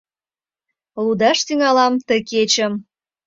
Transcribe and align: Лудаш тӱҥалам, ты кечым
Лудаш 1.03 1.39
тӱҥалам, 1.47 1.93
ты 2.07 2.15
кечым 2.29 2.73